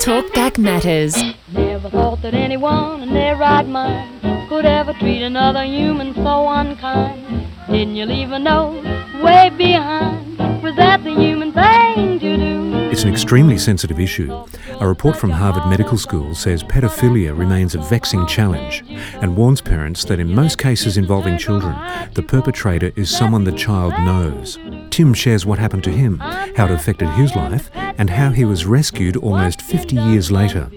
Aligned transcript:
Talkback 0.00 0.56
Matters. 0.56 1.14
Never 1.52 1.90
thought 1.90 2.22
that 2.22 2.32
anyone 2.32 3.02
in 3.02 3.12
their 3.12 3.36
right 3.36 3.68
mind 3.68 4.48
could 4.48 4.64
ever 4.64 4.94
treat 4.94 5.20
another 5.20 5.62
human 5.62 6.14
so 6.14 6.48
unkind. 6.48 7.46
Didn't 7.68 7.96
you 7.96 8.06
leave 8.06 8.32
a 8.32 8.38
note 8.38 8.82
way 9.22 9.50
behind? 9.50 10.38
Was 10.62 10.74
that 10.76 11.04
the 11.04 11.14
human 11.14 11.52
thing 11.52 12.18
to 12.18 12.36
do? 12.38 12.70
It's 12.90 13.02
an 13.02 13.12
extremely 13.12 13.58
sensitive 13.58 14.00
issue. 14.00 14.32
A 14.80 14.88
report 14.88 15.16
from 15.16 15.30
Harvard 15.30 15.68
Medical 15.68 15.98
School 15.98 16.34
says 16.34 16.64
pedophilia 16.64 17.38
remains 17.38 17.74
a 17.74 17.78
vexing 17.78 18.26
challenge 18.26 18.82
and 19.20 19.36
warns 19.36 19.60
parents 19.60 20.04
that 20.06 20.18
in 20.18 20.34
most 20.34 20.56
cases 20.56 20.96
involving 20.96 21.36
children, 21.36 21.76
the 22.14 22.22
perpetrator 22.22 22.90
is 22.96 23.10
someone 23.10 23.44
the 23.44 23.52
child 23.52 23.92
knows. 24.00 24.58
Tim 24.90 25.12
shares 25.12 25.44
what 25.44 25.58
happened 25.58 25.84
to 25.84 25.92
him, 25.92 26.18
how 26.18 26.64
it 26.64 26.70
affected 26.70 27.10
his 27.10 27.36
life, 27.36 27.70
and 27.98 28.10
how 28.10 28.30
he 28.30 28.44
was 28.44 28.64
rescued 28.66 29.16
almost 29.16 29.62
50 29.62 29.96
years 29.96 30.30
later. 30.30 30.70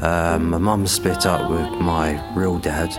Um, 0.00 0.50
my 0.50 0.58
mum 0.58 0.86
split 0.86 1.24
up 1.24 1.50
with 1.50 1.80
my 1.80 2.22
real 2.34 2.58
dad. 2.58 2.92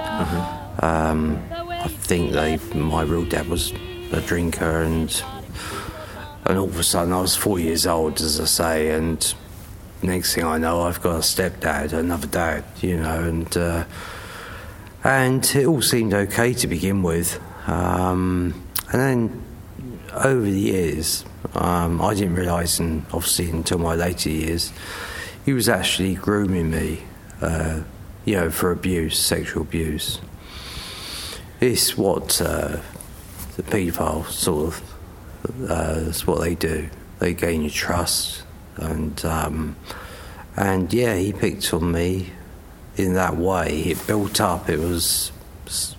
Um, 0.84 1.42
I 1.52 1.88
think 1.88 2.32
they, 2.32 2.58
my 2.74 3.04
real 3.04 3.26
dad 3.26 3.48
was 3.48 3.72
a 4.12 4.22
drinker, 4.22 4.82
and 4.82 5.24
and 6.46 6.58
all 6.58 6.66
of 6.66 6.80
a 6.80 6.84
sudden 6.84 7.14
I 7.14 7.22
was 7.22 7.36
four 7.36 7.60
years 7.60 7.86
old, 7.86 8.22
as 8.22 8.40
I 8.40 8.46
say, 8.46 8.90
and 8.92 9.34
next 10.02 10.34
thing 10.34 10.46
I 10.46 10.58
know, 10.58 10.82
I've 10.82 11.02
got 11.02 11.16
a 11.16 11.20
stepdad, 11.20 11.94
another 11.94 12.28
dad, 12.28 12.64
you 12.82 12.98
know, 12.98 13.24
and 13.24 13.58
uh, 13.58 13.84
and 15.04 15.44
it 15.55 15.66
all 15.66 15.82
seemed 15.82 16.14
okay 16.14 16.54
to 16.54 16.68
begin 16.68 17.04
with, 17.04 17.40
um, 17.68 18.54
and 18.92 19.02
then 19.02 19.44
over 20.14 20.42
the 20.42 20.60
years, 20.60 21.26
um, 21.56 22.02
I 22.02 22.14
didn't 22.14 22.36
realise, 22.36 22.80
and 22.80 23.06
obviously 23.14 23.50
until 23.50 23.80
my 23.80 23.96
later 23.96 24.30
years, 24.30 24.71
he 25.46 25.54
was 25.54 25.70
actually 25.70 26.16
grooming 26.16 26.71
me, 26.71 27.04
uh, 27.41 27.82
you 28.26 28.35
know, 28.35 28.49
for 28.49 28.71
abuse, 28.71 29.18
sexual 29.18 29.63
abuse. 29.63 30.20
It's 31.60 31.98
what 31.98 32.41
uh, 32.41 32.77
the 33.55 33.63
paedophile 33.63 34.26
sort 34.27 34.68
of, 34.68 35.70
uh, 35.70 36.12
what 36.26 36.41
they 36.41 36.55
do. 36.55 36.90
They 37.20 37.34
gain 37.34 37.62
your 37.62 37.71
trust, 37.71 38.43
and 38.76 39.24
um, 39.26 39.76
and 40.55 40.93
yeah, 40.93 41.16
he 41.16 41.34
picked 41.34 41.74
on 41.74 41.91
me 41.91 42.32
in 42.96 43.14
that 43.14 43.38
way. 43.38 43.82
It 43.82 44.05
built 44.05 44.40
up. 44.41 44.70
It 44.70 44.80
was 44.80 45.32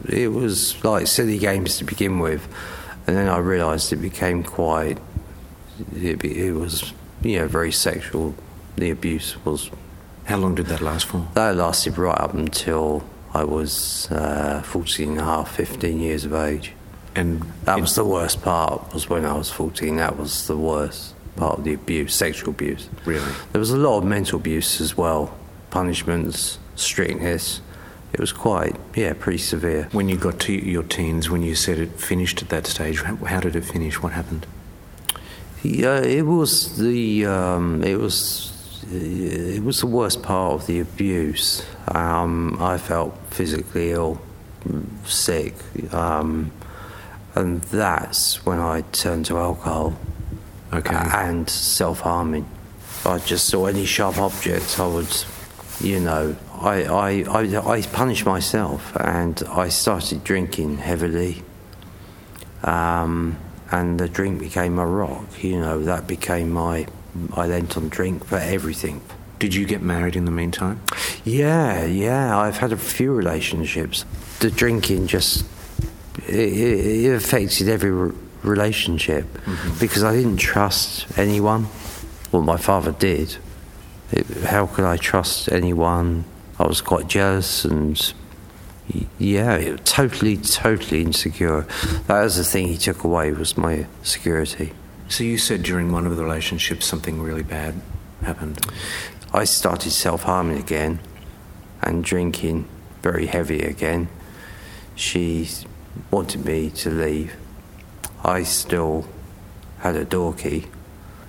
it 0.08 0.28
was 0.28 0.82
like 0.84 1.06
silly 1.06 1.38
games 1.38 1.78
to 1.78 1.84
begin 1.84 2.18
with, 2.18 2.46
and 3.06 3.16
then 3.16 3.28
I 3.28 3.38
realised 3.38 3.92
it 3.92 3.96
became 3.96 4.44
quite. 4.44 4.98
It, 5.94 6.24
it 6.24 6.52
was 6.52 6.92
you 7.22 7.38
know 7.38 7.48
very 7.48 7.72
sexual. 7.72 8.34
The 8.76 8.90
abuse 8.90 9.36
was 9.44 9.70
How 10.24 10.36
long 10.36 10.54
did 10.54 10.66
that 10.66 10.80
last 10.80 11.06
for? 11.06 11.26
that 11.34 11.56
lasted 11.56 11.98
right 11.98 12.18
up 12.18 12.34
until 12.34 13.02
I 13.34 13.44
was 13.44 14.08
uh, 14.10 14.62
14 14.64 15.10
and 15.10 15.18
a 15.20 15.24
half, 15.24 15.54
15 15.54 16.00
years 16.00 16.24
of 16.24 16.32
age. 16.32 16.72
And 17.14 17.42
That 17.64 17.80
was 17.80 17.94
the 17.96 18.04
worst 18.04 18.42
part, 18.42 18.94
was 18.94 19.08
when 19.08 19.24
I 19.24 19.36
was 19.36 19.50
14. 19.50 19.96
That 19.96 20.16
was 20.16 20.46
the 20.46 20.56
worst 20.56 21.14
part 21.36 21.58
of 21.58 21.64
the 21.64 21.74
abuse, 21.74 22.14
sexual 22.14 22.50
abuse. 22.50 22.88
Really? 23.04 23.32
There 23.52 23.58
was 23.58 23.70
a 23.70 23.76
lot 23.76 23.98
of 23.98 24.04
mental 24.04 24.38
abuse 24.38 24.80
as 24.80 24.96
well, 24.96 25.36
punishments, 25.70 26.58
strictness. 26.76 27.60
It 28.12 28.20
was 28.20 28.32
quite, 28.32 28.76
yeah, 28.94 29.12
pretty 29.18 29.38
severe. 29.38 29.88
when 29.92 30.08
you 30.08 30.16
got 30.16 30.38
to 30.40 30.52
your 30.52 30.82
teens, 30.84 31.28
when 31.28 31.42
you 31.42 31.54
said 31.54 31.78
it 31.78 31.90
finished 32.00 32.40
at 32.42 32.48
that 32.50 32.66
stage, 32.66 33.02
how 33.02 33.40
did 33.40 33.56
it 33.56 33.64
finish? 33.64 34.00
What 34.02 34.12
happened? 34.12 34.46
Yeah, 35.62 36.00
it 36.00 36.24
was 36.24 36.78
the 36.78 37.26
um, 37.26 37.82
it 37.82 37.98
was 37.98 38.52
it 38.90 39.62
was 39.62 39.80
the 39.80 39.86
worst 39.86 40.22
part 40.22 40.54
of 40.54 40.66
the 40.66 40.80
abuse. 40.80 41.64
Um, 41.88 42.56
I 42.60 42.78
felt 42.78 43.16
physically 43.30 43.90
ill, 43.90 44.20
sick, 45.04 45.54
um, 45.92 46.52
and 47.34 47.60
that's 47.62 48.44
when 48.46 48.58
I 48.60 48.82
turned 48.92 49.26
to 49.26 49.38
alcohol 49.38 49.94
Okay. 50.72 50.94
and 50.94 51.48
self 51.48 52.00
harming. 52.00 52.46
I 53.04 53.18
just 53.18 53.46
saw 53.48 53.66
any 53.66 53.84
sharp 53.86 54.18
object, 54.18 54.78
I 54.78 54.86
would, 54.86 55.24
you 55.80 56.00
know, 56.00 56.36
I, 56.60 56.84
I, 56.84 57.10
I, 57.28 57.74
I 57.76 57.82
punished 57.82 58.26
myself 58.26 58.94
and 58.96 59.42
I 59.48 59.68
started 59.68 60.24
drinking 60.24 60.78
heavily. 60.78 61.42
Um, 62.64 63.38
and 63.70 63.98
the 63.98 64.08
drink 64.08 64.40
became 64.40 64.78
a 64.78 64.86
rock, 64.86 65.42
you 65.42 65.60
know, 65.60 65.82
that 65.84 66.06
became 66.06 66.50
my, 66.50 66.86
I 67.34 67.46
lent 67.46 67.76
on 67.76 67.88
drink 67.88 68.24
for 68.24 68.38
everything. 68.38 69.02
Did 69.38 69.54
you 69.54 69.66
get 69.66 69.82
married 69.82 70.16
in 70.16 70.24
the 70.24 70.30
meantime? 70.30 70.80
Yeah, 71.24 71.84
yeah, 71.84 72.36
I've 72.38 72.56
had 72.56 72.72
a 72.72 72.76
few 72.76 73.12
relationships. 73.12 74.04
The 74.40 74.50
drinking 74.50 75.06
just, 75.06 75.44
it, 76.26 76.34
it, 76.34 77.14
affected 77.14 77.68
every 77.68 77.90
re- 77.90 78.14
relationship 78.42 79.24
mm-hmm. 79.26 79.78
because 79.78 80.02
I 80.02 80.14
didn't 80.14 80.38
trust 80.38 81.06
anyone. 81.18 81.68
Well, 82.32 82.42
my 82.42 82.56
father 82.56 82.92
did. 82.92 83.36
It, 84.10 84.26
how 84.44 84.66
could 84.66 84.84
I 84.84 84.96
trust 84.96 85.52
anyone? 85.52 86.24
I 86.58 86.66
was 86.66 86.80
quite 86.80 87.06
jealous 87.06 87.64
and, 87.64 88.12
yeah, 89.18 89.54
it, 89.56 89.84
totally, 89.84 90.36
totally 90.36 91.02
insecure. 91.02 91.62
That 92.06 92.22
was 92.22 92.36
the 92.36 92.44
thing 92.44 92.68
he 92.68 92.78
took 92.78 93.04
away 93.04 93.32
was 93.32 93.56
my 93.56 93.86
security. 94.02 94.72
So 95.08 95.24
you 95.24 95.38
said 95.38 95.62
during 95.62 95.92
one 95.92 96.06
of 96.06 96.16
the 96.16 96.22
relationships 96.22 96.86
something 96.86 97.20
really 97.20 97.42
bad 97.42 97.74
happened. 98.22 98.60
I 99.32 99.44
started 99.44 99.90
self 99.90 100.22
harming 100.24 100.58
again 100.58 101.00
and 101.82 102.04
drinking 102.04 102.66
very 103.02 103.26
heavy 103.26 103.60
again. 103.60 104.08
She 104.94 105.48
wanted 106.10 106.44
me 106.44 106.70
to 106.70 106.90
leave. 106.90 107.34
I 108.24 108.42
still 108.42 109.06
had 109.78 109.96
a 109.96 110.04
door 110.04 110.34
key, 110.34 110.66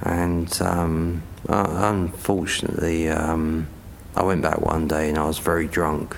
and 0.01 0.61
um, 0.61 1.23
uh, 1.47 1.67
unfortunately, 1.69 3.09
um, 3.09 3.67
I 4.15 4.23
went 4.23 4.41
back 4.41 4.59
one 4.59 4.87
day 4.87 5.09
and 5.09 5.17
I 5.17 5.25
was 5.25 5.37
very 5.37 5.67
drunk, 5.67 6.17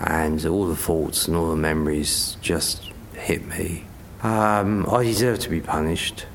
and 0.00 0.44
all 0.46 0.66
the 0.66 0.76
thoughts 0.76 1.26
and 1.28 1.36
all 1.36 1.50
the 1.50 1.56
memories 1.56 2.36
just 2.40 2.90
hit 3.14 3.44
me. 3.46 3.84
Um, 4.22 4.86
I 4.90 5.02
deserve 5.04 5.38
to 5.40 5.50
be 5.50 5.60
punished, 5.60 6.26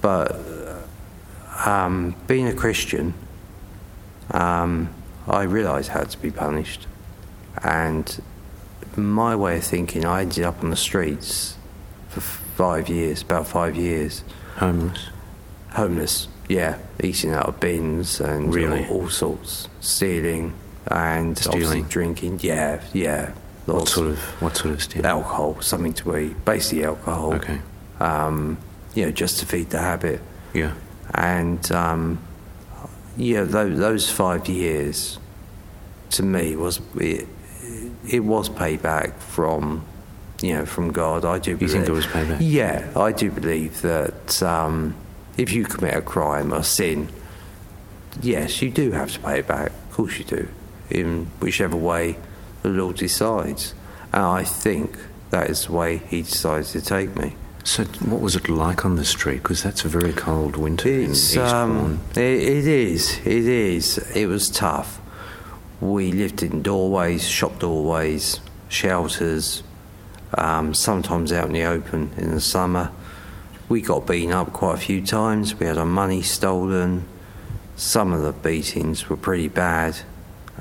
but 0.00 0.36
um, 1.66 2.14
being 2.26 2.46
a 2.48 2.54
Christian, 2.54 3.14
um, 4.30 4.88
I 5.26 5.42
realised 5.42 5.90
how 5.90 6.04
to 6.04 6.18
be 6.18 6.30
punished. 6.30 6.86
And 7.62 8.22
my 8.96 9.36
way 9.36 9.58
of 9.58 9.64
thinking, 9.64 10.04
I 10.04 10.22
ended 10.22 10.44
up 10.44 10.62
on 10.64 10.70
the 10.70 10.76
streets 10.76 11.56
for 12.08 12.20
five 12.20 12.88
years, 12.88 13.22
about 13.22 13.46
five 13.46 13.76
years, 13.76 14.24
Homeless. 14.56 15.08
homeless. 15.70 16.28
Yeah, 16.48 16.78
eating 17.02 17.30
out 17.32 17.46
of 17.46 17.60
bins 17.60 18.20
and 18.20 18.52
Really? 18.52 18.86
all, 18.86 19.02
all 19.02 19.08
sorts, 19.10 19.68
stealing 19.80 20.54
and 20.86 21.36
Stealing? 21.38 21.84
drinking. 21.84 22.40
Yeah, 22.42 22.82
yeah. 22.92 23.32
What 23.66 23.88
sort 23.88 24.08
of 24.08 24.18
what 24.42 24.56
sort 24.56 24.74
of 24.74 24.82
steal? 24.82 25.06
alcohol, 25.06 25.60
something 25.60 25.92
to 25.94 26.16
eat, 26.16 26.44
basically 26.44 26.84
alcohol. 26.84 27.34
Okay. 27.34 27.60
Um, 28.00 28.58
you 28.94 29.04
know, 29.04 29.12
just 29.12 29.38
to 29.40 29.46
feed 29.46 29.70
the 29.70 29.78
habit. 29.78 30.20
Yeah. 30.54 30.74
And 31.14 31.70
um, 31.70 32.18
yeah, 33.16 33.42
those, 33.44 33.78
those 33.78 34.10
five 34.10 34.48
years 34.48 35.18
to 36.10 36.22
me 36.24 36.56
was 36.56 36.80
it, 36.96 37.28
it 38.08 38.20
was 38.20 38.48
payback 38.48 39.14
from 39.18 39.84
you 40.42 40.54
know 40.54 40.66
from 40.66 40.90
God. 40.92 41.24
I 41.24 41.38
do. 41.38 41.52
You 41.52 41.56
Believe, 41.58 41.72
think 41.72 41.88
it 41.88 41.92
was 41.92 42.06
payback? 42.06 42.38
Yeah, 42.40 42.90
I 42.96 43.12
do 43.12 43.30
believe 43.30 43.82
that 43.82 44.42
um, 44.42 44.96
if 45.36 45.52
you 45.52 45.64
commit 45.64 45.94
a 45.94 46.02
crime 46.02 46.52
or 46.52 46.62
sin, 46.64 47.08
yes, 48.22 48.60
you 48.62 48.70
do 48.70 48.90
have 48.92 49.12
to 49.12 49.20
pay 49.20 49.40
it 49.40 49.46
back. 49.46 49.68
Of 49.70 49.92
course, 49.92 50.18
you 50.18 50.24
do, 50.24 50.48
in 50.90 51.26
whichever 51.40 51.76
way 51.76 52.16
the 52.62 52.68
Lord 52.68 52.96
decides. 52.96 53.74
And 54.12 54.22
I 54.22 54.44
think 54.44 54.96
that 55.30 55.48
is 55.48 55.66
the 55.66 55.72
way 55.72 55.98
He 55.98 56.22
decides 56.22 56.72
to 56.72 56.80
take 56.80 57.16
me. 57.16 57.34
So 57.62 57.84
what 57.84 58.20
was 58.20 58.36
it 58.36 58.48
like 58.48 58.84
on 58.84 58.96
the 58.96 59.04
street? 59.04 59.42
Because 59.42 59.62
that's 59.62 59.84
a 59.84 59.88
very 59.88 60.12
cold 60.12 60.56
winter 60.56 60.88
in 60.88 61.10
It's 61.10 61.30
Eastbourne. 61.36 61.70
um, 61.70 62.00
it, 62.16 62.18
it 62.18 62.66
is, 62.66 63.18
it 63.18 63.46
is. 63.46 63.98
It 64.16 64.26
was 64.26 64.50
tough. 64.50 65.00
We 65.80 66.12
lived 66.12 66.42
in 66.42 66.62
doorways, 66.62 67.26
shop 67.28 67.58
doorways, 67.58 68.40
shelters, 68.68 69.62
um, 70.36 70.74
sometimes 70.74 71.32
out 71.32 71.46
in 71.46 71.52
the 71.52 71.64
open 71.64 72.12
in 72.16 72.30
the 72.30 72.40
summer. 72.40 72.90
We 73.68 73.82
got 73.82 74.06
beaten 74.06 74.32
up 74.32 74.52
quite 74.52 74.74
a 74.74 74.78
few 74.80 75.04
times. 75.04 75.54
We 75.54 75.66
had 75.66 75.78
our 75.78 75.86
money 75.86 76.22
stolen. 76.22 77.04
Some 77.76 78.12
of 78.12 78.22
the 78.22 78.32
beatings 78.32 79.08
were 79.08 79.16
pretty 79.16 79.48
bad. 79.48 79.96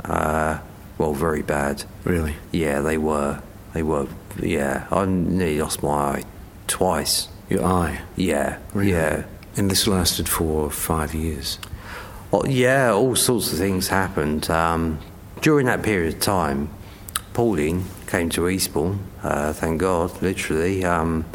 Uh, 0.05 0.59
well, 0.97 1.13
very 1.13 1.41
bad. 1.41 1.83
really? 2.03 2.35
Yeah, 2.51 2.81
they 2.81 2.97
were. 2.97 3.41
They 3.73 3.83
were. 3.83 4.07
Yeah, 4.41 4.87
I 4.91 5.05
nearly 5.05 5.59
lost 5.61 5.81
my 5.83 5.89
eye 5.89 6.23
twice. 6.67 7.27
Your 7.49 7.63
eye. 7.65 8.01
Yeah, 8.15 8.57
Really? 8.73 8.91
yeah. 8.91 9.23
And 9.57 9.69
this 9.71 9.87
lasted 9.87 10.29
for 10.29 10.69
five 10.69 11.13
years. 11.15 11.57
Oh, 12.31 12.45
yeah, 12.45 12.91
all 12.93 13.15
sorts 13.15 13.51
of 13.51 13.57
things 13.57 13.87
happened. 13.87 14.49
Um, 14.49 14.99
during 15.41 15.65
that 15.65 15.81
period 15.81 16.13
of 16.15 16.19
time, 16.19 16.69
Pauline 17.33 17.85
came 18.07 18.29
to 18.29 18.47
Eastbourne, 18.49 18.99
uh, 19.23 19.53
thank 19.53 19.81
God, 19.81 20.21
literally, 20.21 20.85
um, 20.85 21.25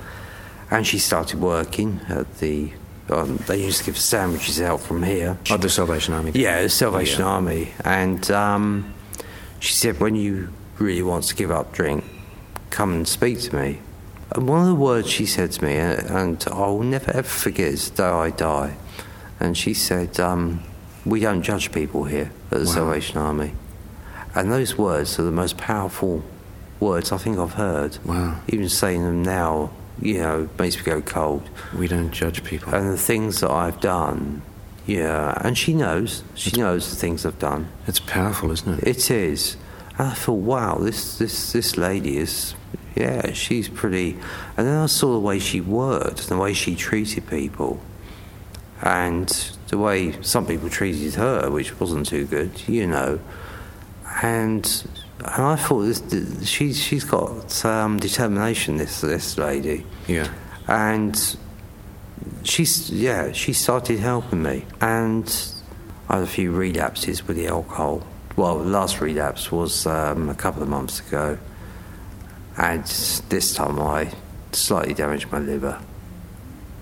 and 0.70 0.86
she 0.86 0.98
started 0.98 1.40
working 1.40 2.00
at 2.08 2.38
the. 2.38 2.72
Um, 3.10 3.36
they 3.46 3.62
used 3.62 3.78
to 3.80 3.84
give 3.84 3.98
sandwiches 3.98 4.60
out 4.60 4.80
from 4.80 5.02
here. 5.02 5.38
Oh, 5.50 5.56
the 5.58 5.68
Salvation 5.68 6.14
Army. 6.14 6.32
Yeah, 6.34 6.62
the 6.62 6.68
Salvation 6.70 7.20
Yeah. 7.20 7.26
Army. 7.26 7.72
And 7.84 8.30
um, 8.30 8.94
she 9.60 9.74
said, 9.74 10.00
when 10.00 10.14
you 10.16 10.48
really 10.78 11.02
want 11.02 11.24
to 11.24 11.34
give 11.34 11.50
up 11.50 11.72
drink, 11.72 12.04
come 12.70 12.92
and 12.94 13.06
speak 13.06 13.40
to 13.42 13.54
me. 13.56 13.80
And 14.34 14.48
one 14.48 14.62
of 14.62 14.66
the 14.68 14.74
words 14.74 15.08
she 15.10 15.26
said 15.26 15.52
to 15.52 15.64
me, 15.64 15.78
uh, 15.78 16.00
and 16.24 16.42
I'll 16.50 16.80
never 16.80 17.10
ever 17.12 17.28
forget 17.28 17.68
is 17.68 17.90
the 17.90 17.96
day 17.98 18.08
I 18.08 18.30
die. 18.30 18.76
And 19.38 19.56
she 19.56 19.74
said, 19.74 20.18
um, 20.18 20.62
we 21.04 21.20
don't 21.20 21.42
judge 21.42 21.72
people 21.72 22.04
here 22.04 22.30
at 22.50 22.58
the 22.58 22.64
Wow. 22.64 22.72
Salvation 22.72 23.18
Army. 23.18 23.52
And 24.34 24.50
those 24.50 24.78
words 24.78 25.18
are 25.18 25.24
the 25.24 25.30
most 25.30 25.56
powerful 25.58 26.24
words 26.80 27.12
I 27.12 27.18
think 27.18 27.38
I've 27.38 27.52
heard. 27.54 27.98
Wow. 28.04 28.40
Even 28.48 28.68
saying 28.68 29.04
them 29.04 29.22
now, 29.22 29.70
you 30.00 30.18
know, 30.18 30.48
makes 30.58 30.76
me 30.76 30.82
go 30.82 31.00
cold 31.00 31.48
We 31.76 31.88
don't 31.88 32.10
judge 32.10 32.42
people. 32.44 32.74
and 32.74 32.92
the 32.92 32.98
things 32.98 33.40
that 33.40 33.50
I've 33.50 33.80
done. 33.80 34.42
Yeah, 34.86 35.32
and 35.42 35.56
she 35.56 35.72
knows. 35.72 36.22
She 36.34 36.50
knows 36.60 36.90
the 36.90 36.96
things 36.96 37.24
I've 37.24 37.38
done. 37.38 37.68
It's 37.86 38.00
powerful, 38.00 38.50
isn't 38.50 38.80
it? 38.80 38.86
It 38.86 39.10
is. 39.10 39.56
And 39.96 40.08
I 40.08 40.14
thought, 40.14 40.40
wow, 40.40 40.76
this 40.76 41.16
this 41.18 41.52
this 41.52 41.76
lady 41.78 42.18
is, 42.18 42.54
yeah, 42.94 43.32
she's 43.32 43.68
pretty. 43.68 44.18
And 44.56 44.66
then 44.66 44.76
I 44.76 44.86
saw 44.86 45.12
the 45.12 45.20
way 45.20 45.38
she 45.38 45.60
worked, 45.60 46.28
the 46.28 46.36
way 46.36 46.52
she 46.52 46.74
treated 46.74 47.26
people, 47.28 47.80
and 48.82 49.28
the 49.68 49.78
way 49.78 50.20
some 50.20 50.46
people 50.46 50.68
treated 50.68 51.14
her, 51.14 51.48
which 51.50 51.80
wasn't 51.80 52.06
too 52.06 52.26
good, 52.26 52.68
you 52.68 52.86
know. 52.86 53.20
And 54.22 54.84
and 55.20 55.44
I 55.44 55.56
thought 55.56 55.82
this, 55.82 56.48
she's 56.48 57.04
got 57.04 57.64
um, 57.64 57.98
determination. 57.98 58.76
This 58.78 59.00
this 59.00 59.38
lady 59.38 59.84
Yeah. 60.08 60.28
and 60.68 61.36
she's 62.42 62.90
yeah 62.90 63.32
she 63.32 63.52
started 63.52 63.98
helping 63.98 64.42
me 64.42 64.64
and 64.80 65.26
I 66.08 66.14
had 66.16 66.22
a 66.24 66.26
few 66.26 66.52
relapses 66.52 67.26
with 67.26 67.36
the 67.36 67.46
alcohol 67.48 68.06
well 68.36 68.58
the 68.58 68.64
last 68.70 69.00
relapse 69.00 69.50
was 69.52 69.86
um, 69.86 70.28
a 70.28 70.34
couple 70.34 70.62
of 70.62 70.68
months 70.68 71.00
ago 71.00 71.38
and 72.56 72.84
this 73.28 73.54
time 73.54 73.78
I 73.80 74.12
slightly 74.52 74.94
damaged 74.94 75.30
my 75.32 75.38
liver 75.38 75.80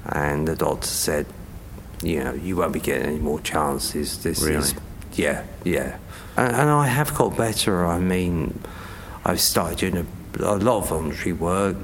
and 0.06 0.46
the 0.49 0.56
doctor 0.56 0.87
said 0.87 1.26
you 2.02 2.23
know 2.23 2.34
you 2.34 2.56
won't 2.56 2.73
be 2.73 2.81
getting 2.81 3.06
any 3.06 3.19
more 3.19 3.40
chances 3.40 4.23
this 4.23 4.43
Really? 4.43 4.56
is 4.56 4.75
yeah 5.14 5.44
yeah 5.64 5.99
and, 6.37 6.55
and 6.56 6.70
I 6.70 6.87
have 6.87 7.14
got 7.14 7.37
better 7.37 7.87
I 7.87 7.99
mean 7.99 8.61
I've 9.25 9.41
started 9.41 9.79
doing 9.79 10.06
a, 10.38 10.43
a 10.43 10.56
lot 10.56 10.79
of 10.82 10.88
voluntary 10.88 11.32
work 11.32 11.76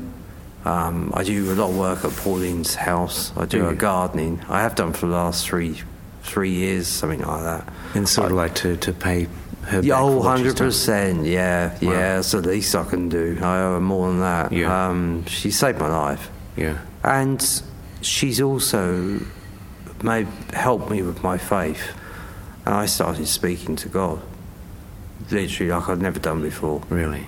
um, 0.64 1.12
I 1.14 1.22
do 1.24 1.52
a 1.52 1.54
lot 1.54 1.70
of 1.70 1.78
work 1.78 2.04
at 2.04 2.10
Pauline's 2.10 2.74
house. 2.74 3.32
I 3.36 3.46
do 3.46 3.60
Do 3.60 3.68
a 3.68 3.74
gardening. 3.74 4.42
I 4.48 4.60
have 4.60 4.74
done 4.74 4.92
for 4.92 5.06
the 5.06 5.12
last 5.12 5.46
three 5.46 5.80
three 6.22 6.50
years, 6.50 6.86
something 6.86 7.20
like 7.22 7.42
that. 7.42 7.72
And 7.94 8.06
sort 8.06 8.30
of 8.30 8.36
like 8.36 8.54
to, 8.56 8.76
to 8.76 8.92
pay 8.92 9.28
her 9.62 9.80
Yeah, 9.80 9.94
back 9.94 10.02
oh, 10.02 10.08
for 10.20 10.24
what 10.26 10.38
she's 10.40 10.54
done. 10.54 10.68
100%. 10.68 11.26
Yeah, 11.26 11.72
Wow. 11.80 11.92
yeah. 11.92 12.18
It's 12.18 12.32
the 12.32 12.42
least 12.42 12.74
I 12.74 12.84
can 12.84 13.08
do. 13.08 13.38
I 13.40 13.60
owe 13.62 13.74
her 13.74 13.80
more 13.80 14.08
than 14.08 14.20
that. 14.20 14.52
Yeah. 14.52 14.88
Um, 14.88 15.24
she 15.26 15.50
saved 15.50 15.78
my 15.78 15.88
life. 15.88 16.28
Yeah. 16.56 16.78
And 17.02 17.62
she's 18.02 18.40
also 18.42 19.20
made, 20.02 20.26
helped 20.52 20.90
me 20.90 21.00
with 21.02 21.22
my 21.22 21.38
faith. 21.38 21.80
And 22.64 22.74
I 22.74 22.86
started 22.86 23.26
speaking 23.26 23.76
to 23.76 23.88
God. 23.88 24.20
Literally, 25.30 25.70
like 25.72 25.88
I'd 25.88 26.00
never 26.00 26.18
done 26.18 26.42
before. 26.42 26.82
Really. 26.88 27.26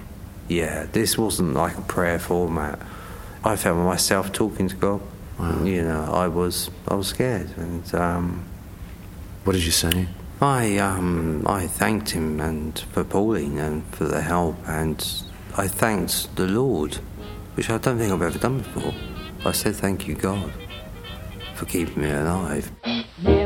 Yeah, 0.49 0.87
this 0.91 1.17
wasn't 1.19 1.55
like 1.55 1.77
a 1.79 1.83
prayer 1.83 2.19
format. 2.19 2.79
I 3.45 3.57
found 3.57 3.85
myself 3.85 4.33
talking 4.33 4.69
to 4.69 4.77
God. 4.77 5.01
Wow. 5.39 5.65
You 5.65 5.83
know, 5.83 6.13
I 6.13 6.29
was 6.29 6.71
I 6.89 6.95
was 6.95 7.09
scared, 7.09 7.51
and 7.57 7.95
um, 7.95 8.45
What 9.45 9.55
did 9.55 9.65
you 9.65 9.71
say? 9.71 10.07
I 10.41 10.77
um, 10.79 11.47
I 11.47 11.67
thanked 11.67 12.11
him 12.11 12.41
and 12.41 12.79
for 12.79 13.05
Pauline 13.05 13.59
and 13.59 13.85
for 13.95 14.05
the 14.05 14.21
help, 14.21 14.57
and 14.67 15.03
I 15.57 15.67
thanked 15.69 16.37
the 16.37 16.47
Lord, 16.47 16.97
which 17.55 17.71
I 17.71 17.79
don't 17.79 17.99
think 17.99 18.13
I've 18.13 18.23
ever 18.23 18.39
done 18.39 18.59
before. 18.59 18.95
I 19.45 19.53
said 19.53 19.77
thank 19.77 20.07
you, 20.07 20.15
God, 20.15 20.53
for 21.55 21.65
keeping 21.67 22.03
me 22.03 22.11
alive. 22.11 22.71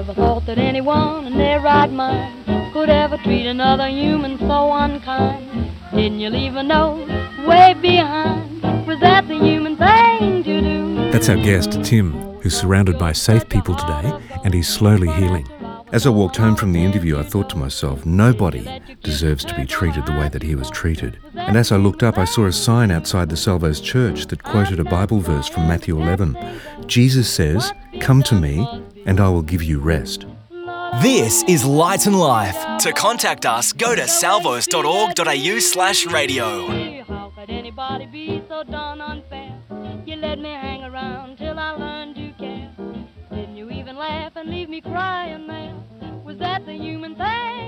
Never 0.07 0.21
thought 0.21 0.45
that 0.45 0.59
anyone 0.59 1.27
in 1.27 1.39
their 1.39 1.61
right 1.61 1.91
mind 1.91 2.75
could 2.75 2.91
ever 2.91 3.17
treat 3.17 3.47
another 3.47 3.89
human 3.89 4.39
so 4.39 4.71
unkind. 4.71 5.71
Didn't 5.95 6.21
you 6.21 6.29
leave 6.29 6.57
a 6.57 6.63
note 6.63 7.09
way 7.47 7.73
behind? 7.81 8.61
Was 8.87 9.01
that 9.01 9.27
the 9.29 9.39
human 9.39 9.79
thing 9.79 10.45
to 10.45 10.61
do? 10.61 11.11
That's 11.11 11.31
our 11.31 11.39
guest, 11.39 11.83
Tim, 11.83 12.13
who's 12.43 12.55
surrounded 12.55 12.99
by 12.99 13.13
safe 13.13 13.49
people 13.49 13.77
today 13.77 14.13
and 14.45 14.53
he's 14.53 14.69
slowly 14.69 15.11
healing. 15.13 15.49
As 15.91 16.07
I 16.07 16.11
walked 16.11 16.37
home 16.37 16.57
from 16.57 16.73
the 16.73 16.85
interview, 16.85 17.19
I 17.19 17.23
thought 17.23 17.49
to 17.51 17.57
myself, 17.57 18.05
nobody 18.05 18.69
deserves 19.03 19.43
to 19.47 19.55
be 19.55 19.65
treated 19.65 20.05
the 20.05 20.13
way 20.13 20.29
that 20.29 20.43
he 20.43 20.55
was 20.55 20.69
treated. 20.69 21.19
And 21.35 21.57
as 21.57 21.73
I 21.73 21.77
looked 21.79 22.03
up, 22.03 22.19
I 22.19 22.27
saw 22.27 22.45
a 22.45 22.53
sign 22.53 22.91
outside 22.91 23.31
the 23.31 23.39
Salvos 23.39 23.81
Church 23.81 24.27
that 24.27 24.43
quoted 24.43 24.81
a 24.81 24.85
Bible 24.85 25.21
verse 25.21 25.49
from 25.49 25.67
Matthew 25.67 25.99
11. 25.99 26.37
Jesus 26.87 27.33
says, 27.33 27.73
Come 28.01 28.23
to 28.25 28.35
me, 28.35 28.69
and 29.07 29.21
I 29.21 29.29
will 29.29 29.43
give 29.43 29.63
you 29.63 29.81
rest. 29.81 30.27
This 31.03 31.43
is 31.49 31.65
Light 31.65 32.07
and 32.07 32.19
Life. 32.19 32.79
To 32.83 32.93
contact 32.93 33.47
us, 33.47 33.73
go 33.73 33.95
to 33.95 34.07
salvos.org.au 34.07 35.59
slash 35.59 36.07
radio. 36.07 37.03
How 37.05 37.33
could 37.37 37.51
anybody 37.51 38.07
be 38.07 38.43
so 38.49 38.63
darn 38.63 39.01
unfair? 39.01 39.53
You 40.07 40.17
let 40.17 40.39
me 40.39 40.51
hang 40.51 40.85
around 40.85 41.39
till 41.39 41.59
I 41.59 41.71
learned 41.71 42.15
to 42.17 42.33
care. 42.39 42.71
Didn't 43.31 43.57
you 43.57 43.71
even 43.71 43.97
laugh 43.97 44.37
and 44.37 44.51
leave 44.51 44.69
me 44.69 44.81
crying 44.81 45.47
there? 45.47 45.75
Was 46.25 46.39
that 46.39 46.65
the 46.67 46.75
human 46.75 47.17
thing? 47.17 47.64